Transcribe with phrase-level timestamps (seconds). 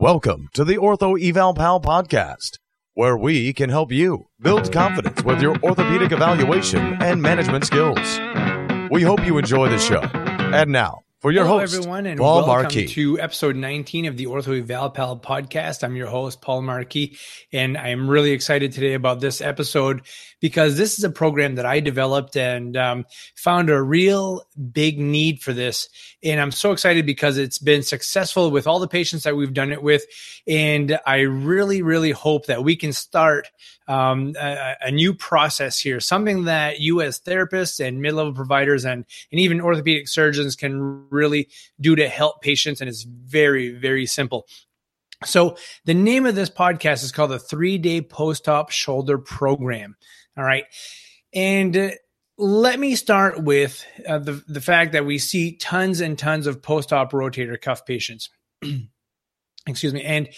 [0.00, 2.60] Welcome to the Ortho Eval Pal podcast,
[2.94, 8.20] where we can help you build confidence with your orthopedic evaluation and management skills.
[8.92, 10.02] We hope you enjoy the show.
[10.54, 12.86] And now, for your Hello, host, everyone, and Paul welcome Marquis.
[12.88, 15.82] to episode 19 of the Ortho Eval Pal podcast.
[15.82, 17.18] I'm your host, Paul Markey,
[17.52, 20.02] and I am really excited today about this episode
[20.40, 23.04] because this is a program that I developed and um,
[23.34, 25.88] found a real big need for this.
[26.22, 29.72] And I'm so excited because it's been successful with all the patients that we've done
[29.72, 30.04] it with.
[30.46, 33.48] And I really, really hope that we can start
[33.88, 39.06] um, a, a new process here, something that you as therapists and mid-level providers and,
[39.32, 41.48] and even orthopedic surgeons can really
[41.80, 42.80] do to help patients.
[42.80, 44.46] And it's very, very simple.
[45.24, 49.96] So the name of this podcast is called the three day post-op shoulder program.
[50.36, 50.64] All right.
[51.34, 51.90] And uh,
[52.36, 56.62] let me start with uh, the, the fact that we see tons and tons of
[56.62, 58.28] post-op rotator cuff patients.
[59.66, 60.02] Excuse me.
[60.02, 60.28] And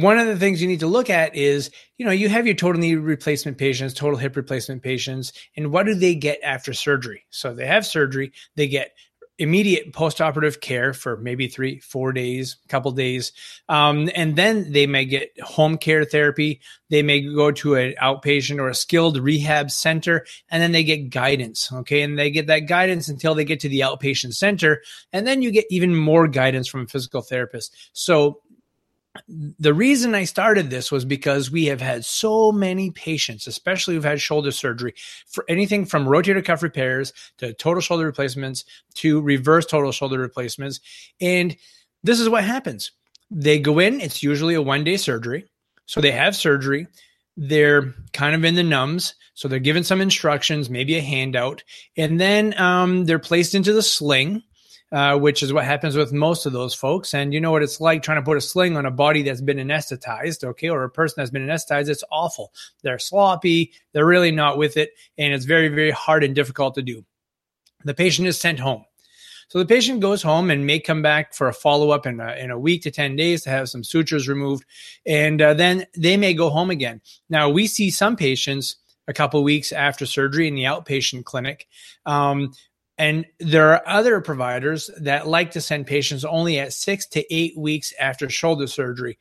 [0.00, 2.56] one of the things you need to look at is, you know, you have your
[2.56, 7.24] total knee replacement patients, total hip replacement patients, and what do they get after surgery?
[7.30, 8.92] So they have surgery, they get
[9.38, 13.32] immediate post-operative care for maybe three, four days, couple days,
[13.68, 16.60] um, and then they may get home care therapy.
[16.88, 21.10] They may go to an outpatient or a skilled rehab center, and then they get
[21.10, 21.72] guidance.
[21.72, 25.42] Okay, and they get that guidance until they get to the outpatient center, and then
[25.42, 27.74] you get even more guidance from a physical therapist.
[27.92, 28.40] So
[29.28, 34.04] the reason I started this was because we have had so many patients, especially who've
[34.04, 34.94] had shoulder surgery,
[35.26, 40.80] for anything from rotator cuff repairs to total shoulder replacements to reverse total shoulder replacements.
[41.20, 41.56] And
[42.02, 42.90] this is what happens
[43.30, 45.46] they go in, it's usually a one day surgery.
[45.86, 46.86] So they have surgery,
[47.36, 49.14] they're kind of in the numbs.
[49.36, 51.64] So they're given some instructions, maybe a handout,
[51.96, 54.44] and then um, they're placed into the sling
[54.94, 57.14] uh, which is what happens with most of those folks.
[57.14, 59.40] And you know what it's like trying to put a sling on a body that's
[59.40, 61.88] been anesthetized, okay, or a person that's been anesthetized.
[61.88, 62.52] It's awful.
[62.82, 63.72] They're sloppy.
[63.92, 64.90] They're really not with it.
[65.18, 67.04] And it's very, very hard and difficult to do.
[67.84, 68.84] The patient is sent home.
[69.48, 72.32] So the patient goes home and may come back for a follow up in a,
[72.34, 74.64] in a week to 10 days to have some sutures removed.
[75.04, 77.00] And uh, then they may go home again.
[77.28, 78.76] Now, we see some patients
[79.08, 81.66] a couple weeks after surgery in the outpatient clinic.
[82.06, 82.52] Um,
[82.96, 87.56] and there are other providers that like to send patients only at six to eight
[87.56, 89.18] weeks after shoulder surgery.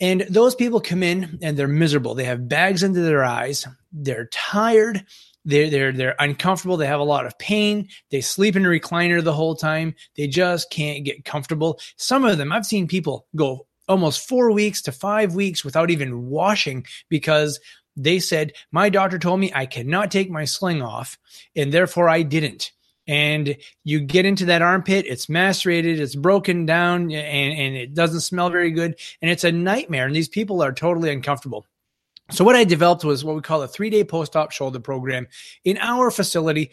[0.00, 2.14] And those people come in and they're miserable.
[2.14, 3.66] They have bags under their eyes.
[3.92, 5.04] They're tired.
[5.44, 6.76] They're, they're, they're uncomfortable.
[6.76, 7.88] They have a lot of pain.
[8.10, 9.94] They sleep in a recliner the whole time.
[10.16, 11.80] They just can't get comfortable.
[11.96, 16.26] Some of them, I've seen people go almost four weeks to five weeks without even
[16.26, 17.58] washing because
[17.98, 21.18] they said, My doctor told me I cannot take my sling off,
[21.54, 22.72] and therefore I didn't.
[23.06, 27.12] And you get into that armpit, it's macerated, it's broken down, and,
[27.58, 28.98] and it doesn't smell very good.
[29.22, 30.06] And it's a nightmare.
[30.06, 31.66] And these people are totally uncomfortable.
[32.30, 35.26] So, what I developed was what we call a three day post op shoulder program
[35.64, 36.70] in our facility.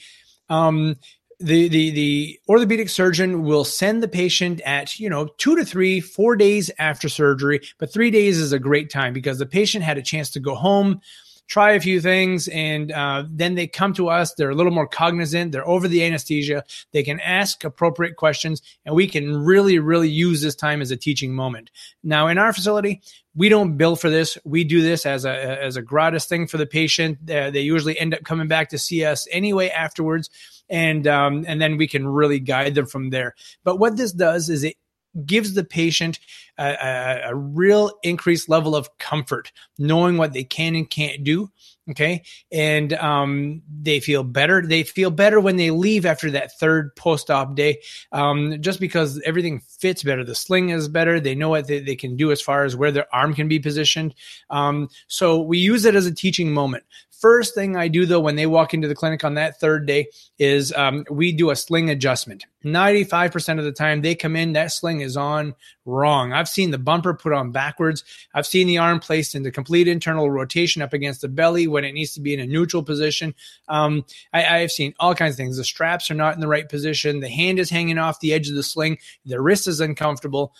[0.49, 0.97] Um,
[1.39, 5.99] the the the orthopedic surgeon will send the patient at you know two to three
[5.99, 9.97] four days after surgery but three days is a great time because the patient had
[9.97, 11.01] a chance to go home
[11.47, 14.33] try a few things and uh, then they come to us.
[14.33, 15.51] They're a little more cognizant.
[15.51, 16.63] They're over the anesthesia.
[16.91, 20.97] They can ask appropriate questions and we can really really use this time as a
[20.97, 21.71] teaching moment.
[22.03, 23.01] Now in our facility
[23.37, 24.37] we don't bill for this.
[24.45, 27.29] We do this as a as a gratis thing for the patient.
[27.29, 30.29] Uh, they usually end up coming back to see us anyway afterwards
[30.69, 33.35] and um, and then we can really guide them from there.
[33.63, 34.77] But what this does is it
[35.25, 36.19] gives the patient
[36.57, 41.49] a, a, a, real increased level of comfort, knowing what they can and can't do.
[41.87, 44.65] Okay, and um, they feel better.
[44.65, 47.79] They feel better when they leave after that third post-op day,
[48.11, 50.23] um, just because everything fits better.
[50.23, 51.19] The sling is better.
[51.19, 53.59] They know what they, they can do as far as where their arm can be
[53.59, 54.15] positioned.
[54.49, 56.85] Um, so we use it as a teaching moment.
[57.19, 60.07] First thing I do though when they walk into the clinic on that third day
[60.37, 62.45] is um, we do a sling adjustment.
[62.65, 66.33] 95% of the time they come in, that sling is on wrong.
[66.33, 68.03] I've seen the bumper put on backwards.
[68.33, 71.93] I've seen the arm placed into complete internal rotation up against the belly when it
[71.93, 73.35] needs to be in a neutral position.
[73.67, 75.57] Um, I, have seen all kinds of things.
[75.57, 77.19] The straps are not in the right position.
[77.19, 78.97] The hand is hanging off the edge of the sling.
[79.25, 80.53] The wrist is uncomfortable.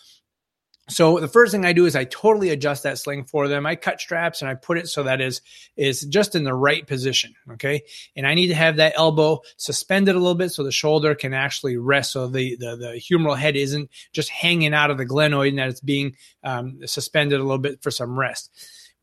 [0.88, 3.66] So the first thing I do is I totally adjust that sling for them.
[3.66, 5.42] I cut straps and I put it so that is
[5.76, 7.34] is just in the right position.
[7.54, 7.82] Okay,
[8.16, 11.34] and I need to have that elbow suspended a little bit so the shoulder can
[11.34, 15.50] actually rest, so the the, the humeral head isn't just hanging out of the glenoid
[15.50, 18.52] and that it's being um, suspended a little bit for some rest.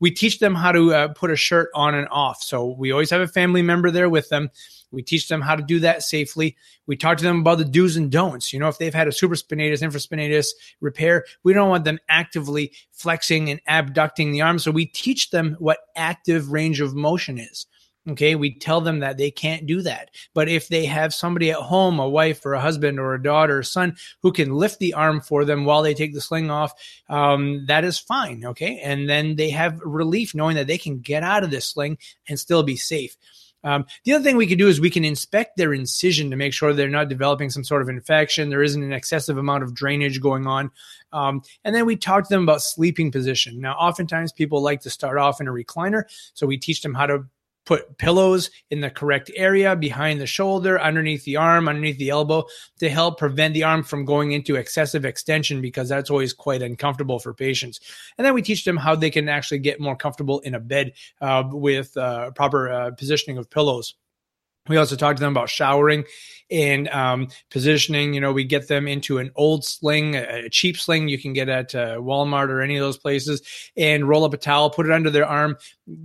[0.03, 2.43] We teach them how to uh, put a shirt on and off.
[2.43, 4.49] So we always have a family member there with them.
[4.91, 6.57] We teach them how to do that safely.
[6.87, 8.51] We talk to them about the do's and don'ts.
[8.51, 10.49] You know, if they've had a supraspinatus, infraspinatus
[10.81, 14.59] repair, we don't want them actively flexing and abducting the arm.
[14.59, 17.65] So we teach them what active range of motion is.
[18.09, 20.09] Okay, we tell them that they can't do that.
[20.33, 23.59] But if they have somebody at home, a wife or a husband or a daughter
[23.59, 26.73] or son who can lift the arm for them while they take the sling off,
[27.07, 28.43] um, that is fine.
[28.45, 31.97] Okay, and then they have relief knowing that they can get out of this sling
[32.27, 33.15] and still be safe.
[33.63, 36.53] Um, the other thing we can do is we can inspect their incision to make
[36.53, 38.49] sure they're not developing some sort of infection.
[38.49, 40.71] There isn't an excessive amount of drainage going on.
[41.13, 43.61] Um, and then we talk to them about sleeping position.
[43.61, 46.03] Now, oftentimes people like to start off in a recliner.
[46.33, 47.25] So we teach them how to
[47.65, 52.45] put pillows in the correct area behind the shoulder, underneath the arm, underneath the elbow
[52.79, 57.19] to help prevent the arm from going into excessive extension because that's always quite uncomfortable
[57.19, 57.79] for patients.
[58.17, 60.93] And then we teach them how they can actually get more comfortable in a bed
[61.21, 63.95] uh, with uh, proper uh, positioning of pillows.
[64.69, 66.05] We also talk to them about showering
[66.49, 68.13] and um, positioning.
[68.13, 71.49] You know, we get them into an old sling, a, cheap sling you can get
[71.49, 73.41] at uh, Walmart or any of those places,
[73.75, 75.57] and roll up a towel, put it under their arm,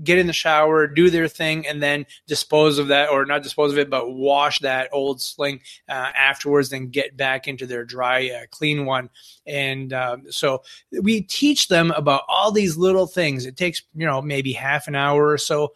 [0.03, 3.71] get in the shower, do their thing, and then dispose of that, or not dispose
[3.71, 8.29] of it, but wash that old sling uh, afterwards, then get back into their dry,
[8.31, 9.09] uh, clean one.
[9.47, 10.63] And um, so
[11.03, 13.47] we teach them about all these little things.
[13.47, 15.75] It takes, you know, maybe half an hour or so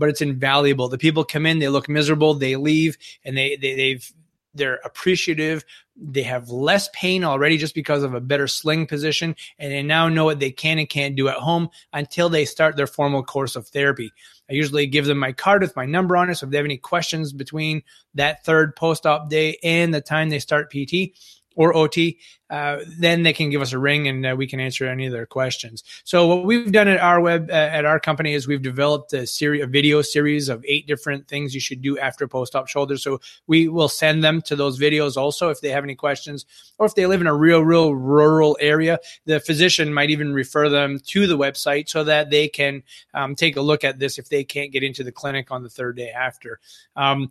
[0.00, 0.88] but it's invaluable.
[0.88, 4.12] The people come in, they look miserable, they leave, and they, they they've
[4.54, 5.64] they're appreciative.
[5.96, 10.08] They have less pain already just because of a better sling position, and they now
[10.08, 13.54] know what they can and can't do at home until they start their formal course
[13.54, 14.10] of therapy.
[14.50, 16.36] I usually give them my card with my number on it.
[16.36, 17.82] So if they have any questions between
[18.14, 21.14] that third post op day and the time they start PT,
[21.60, 22.18] or OT,
[22.48, 25.12] uh, then they can give us a ring and uh, we can answer any of
[25.12, 25.84] their questions.
[26.04, 29.26] So what we've done at our web uh, at our company is we've developed a
[29.26, 32.96] series, a video series of eight different things you should do after post-op shoulder.
[32.96, 36.46] So we will send them to those videos also if they have any questions,
[36.78, 40.70] or if they live in a real, real rural area, the physician might even refer
[40.70, 42.82] them to the website so that they can
[43.12, 45.68] um, take a look at this if they can't get into the clinic on the
[45.68, 46.58] third day after.
[46.96, 47.28] Um,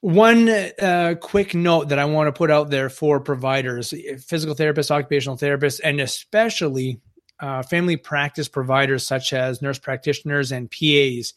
[0.00, 3.92] one uh, quick note that I want to put out there for providers,
[4.26, 7.00] physical therapists, occupational therapists, and especially
[7.40, 11.34] uh, family practice providers such as nurse practitioners and PAs.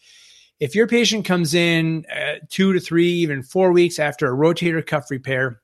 [0.60, 4.86] If your patient comes in uh, two to three, even four weeks after a rotator
[4.86, 5.62] cuff repair,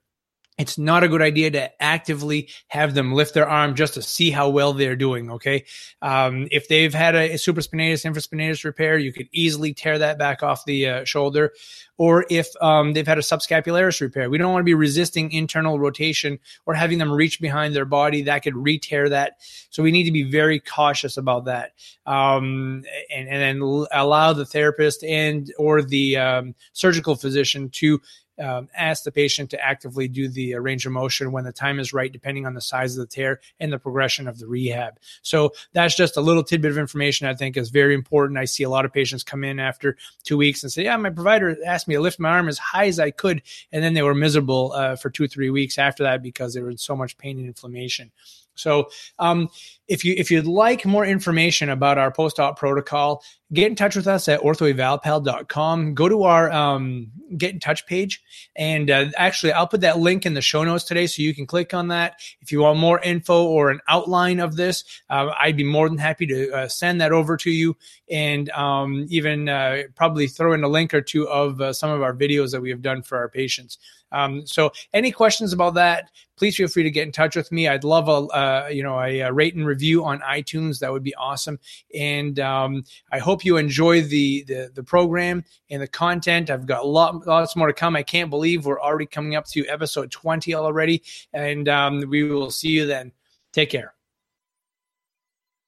[0.60, 4.30] it's not a good idea to actively have them lift their arm just to see
[4.30, 5.32] how well they're doing.
[5.32, 5.64] Okay.
[6.02, 10.44] Um, if they've had a, a supraspinatus, infraspinatus repair, you could easily tear that back
[10.44, 11.54] off the uh, shoulder.
[11.98, 15.80] Or if um, they've had a subscapularis repair, we don't want to be resisting internal
[15.80, 18.22] rotation or having them reach behind their body.
[18.24, 19.38] That could re tear that.
[19.70, 21.72] So we need to be very cautious about that.
[22.06, 22.84] Um,
[23.16, 28.02] and, and then allow the therapist and or the um, surgical physician to
[28.40, 31.80] um, ask the patient to actively do the uh, range of motion when the time
[31.80, 35.00] is right, depending on the size of the tear and the progression of the rehab.
[35.22, 38.40] So that's just a little tidbit of information I think is very important.
[38.40, 41.10] I see a lot of patients come in after two weeks and say, "Yeah, my
[41.10, 43.42] provider asked me to lift my arm as high as I could,"
[43.72, 46.82] and then they were miserable uh, for two, three weeks after that because there was
[46.82, 48.12] so much pain and inflammation.
[48.60, 49.50] So, um,
[49.88, 54.08] if you if you'd like more information about our post-op protocol, get in touch with
[54.08, 55.96] us at orthoevalpal.com.
[55.96, 58.22] Go to our um, get in touch page,
[58.56, 61.48] and uh, actually, I'll put that link in the show notes today, so you can
[61.48, 62.20] click on that.
[62.42, 65.98] If you want more info or an outline of this, uh, I'd be more than
[65.98, 67.76] happy to uh, send that over to you,
[68.12, 72.04] and um, even uh, probably throw in a link or two of uh, some of
[72.04, 73.80] our videos that we have done for our patients.
[74.12, 76.10] Um, so, any questions about that?
[76.38, 77.68] Please feel free to get in touch with me.
[77.68, 80.80] I'd love a uh, you know a, a rate and review on iTunes.
[80.80, 81.60] That would be awesome.
[81.94, 86.50] And um, I hope you enjoy the, the, the program and the content.
[86.50, 87.96] I've got lot lots more to come.
[87.96, 91.04] I can't believe we're already coming up to episode 20 already.
[91.34, 93.12] And um, we will see you then.
[93.52, 93.94] Take care.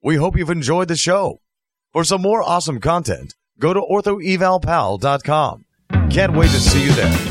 [0.03, 1.41] We hope you've enjoyed the show.
[1.93, 5.65] For some more awesome content, go to orthoevalpal.com.
[6.09, 7.30] Can't wait to see you there.